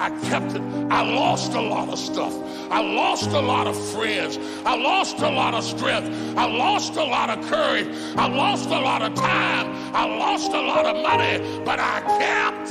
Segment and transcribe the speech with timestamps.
[0.00, 0.62] I kept it.
[0.90, 2.32] I lost a lot of stuff.
[2.70, 4.38] I lost a lot of friends.
[4.64, 6.08] I lost a lot of strength.
[6.38, 7.86] I lost a lot of courage.
[8.16, 9.66] I lost a lot of time.
[9.94, 11.62] I lost a lot of money.
[11.66, 12.70] But I kept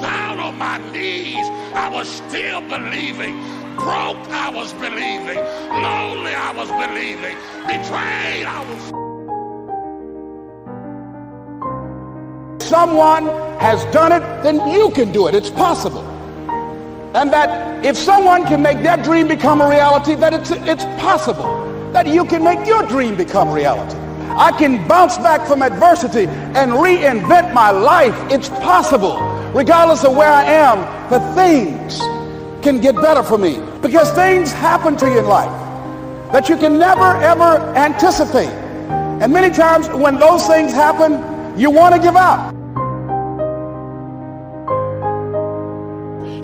[0.00, 1.46] down on my knees.
[1.74, 3.34] I was still believing.
[3.76, 5.36] Broke, I was believing.
[5.36, 7.36] Lonely, I was believing.
[7.66, 9.02] Betrayed, I was.
[12.62, 13.26] someone
[13.60, 15.34] has done it, then you can do it.
[15.34, 16.11] It's possible.
[17.14, 21.62] And that if someone can make their dream become a reality, that it's, it's possible
[21.92, 23.98] that you can make your dream become reality.
[24.30, 28.14] I can bounce back from adversity and reinvent my life.
[28.30, 29.20] It's possible.
[29.52, 31.98] Regardless of where I am, the things
[32.64, 33.60] can get better for me.
[33.82, 35.52] Because things happen to you in life
[36.32, 38.48] that you can never, ever anticipate.
[38.48, 42.51] And many times when those things happen, you want to give up.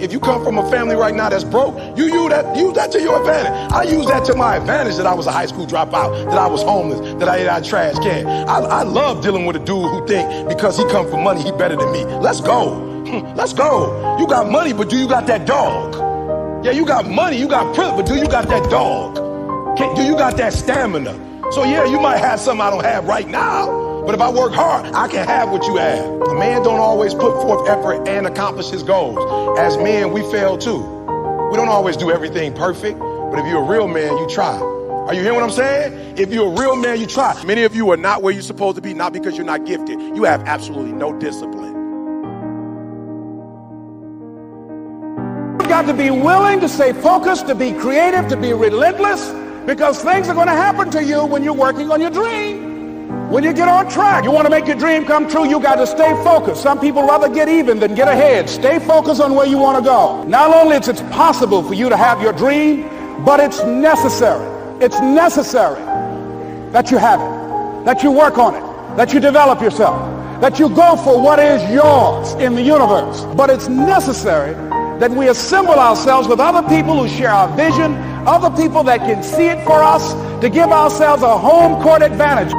[0.00, 2.92] If you come from a family right now that's broke, you use that, use that
[2.92, 3.72] to your advantage.
[3.72, 6.46] I use that to my advantage that I was a high school dropout, that I
[6.46, 8.26] was homeless, that I ate out trash can.
[8.26, 11.50] I, I love dealing with a dude who think because he come from money, he
[11.50, 12.04] better than me.
[12.04, 12.76] Let's go.
[13.06, 14.16] Hmm, let's go.
[14.20, 15.94] You got money, but do you got that dog?
[16.64, 19.16] Yeah, you got money, you got privilege, but do you got that dog?
[19.76, 21.12] Can, do you got that stamina?
[21.50, 23.87] So yeah, you might have something I don't have right now.
[24.06, 26.04] But if I work hard, I can have what you have.
[26.04, 29.18] A man don't always put forth effort and accomplish his goals.
[29.58, 30.78] As men, we fail too.
[31.50, 34.56] We don't always do everything perfect, but if you're a real man, you try.
[35.08, 36.18] Are you hearing what I'm saying?
[36.18, 37.42] If you're a real man, you try.
[37.44, 39.98] Many of you are not where you're supposed to be, not because you're not gifted.
[39.98, 41.74] You have absolutely no discipline.
[45.58, 49.30] You've got to be willing to stay focused, to be creative, to be relentless,
[49.64, 52.67] because things are going to happen to you when you're working on your dream.
[53.28, 55.76] When you get on track, you want to make your dream come true, you got
[55.76, 56.62] to stay focused.
[56.62, 58.48] Some people rather get even than get ahead.
[58.48, 60.24] Stay focused on where you want to go.
[60.24, 62.88] Not only is it possible for you to have your dream,
[63.26, 64.46] but it's necessary.
[64.82, 65.82] It's necessary
[66.72, 70.00] that you have it, that you work on it, that you develop yourself,
[70.40, 73.26] that you go for what is yours in the universe.
[73.36, 74.54] But it's necessary
[75.00, 77.92] that we assemble ourselves with other people who share our vision,
[78.26, 82.54] other people that can see it for us, to give ourselves a home court advantage.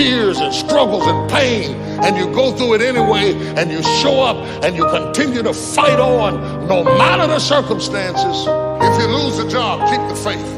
[0.00, 4.36] Tears and struggles and pain, and you go through it anyway, and you show up
[4.64, 8.46] and you continue to fight on no matter the circumstances.
[8.80, 10.50] If you lose a job, keep the faith.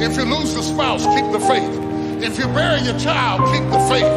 [0.00, 1.74] If you lose the spouse, keep the faith.
[2.22, 4.14] If you bury your child, keep the faith.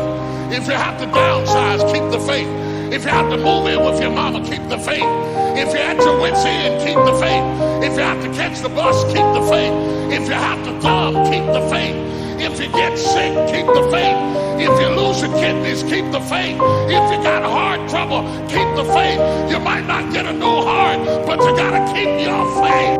[0.53, 2.47] If you have to downsize, keep the faith.
[2.93, 5.09] If you have to move in with your mama, keep the faith.
[5.57, 7.89] If you're at your wits' end, keep the faith.
[7.89, 9.73] If you have to catch the bus, keep the faith.
[10.13, 12.20] If you have to thumb, keep the faith.
[12.43, 14.17] If you get sick, keep the faith.
[14.59, 16.57] If you lose your kidneys, keep the faith.
[16.89, 19.51] If you got heart trouble, keep the faith.
[19.51, 22.99] You might not get a new heart, but you got to keep your faith.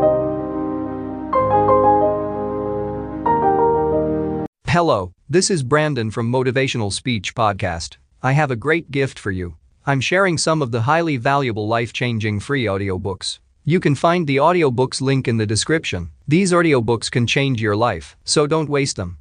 [4.68, 7.97] Hello, this is Brandon from Motivational Speech Podcast.
[8.22, 9.58] I have a great gift for you.
[9.88, 13.40] I'm sharing some of the highly valuable life changing free audiobooks.
[13.66, 16.12] You can find the audiobooks link in the description.
[16.28, 19.18] These audiobooks can change your life, so don't waste them.